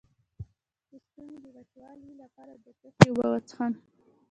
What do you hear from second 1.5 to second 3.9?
وچوالي لپاره د څه شي اوبه وڅښم؟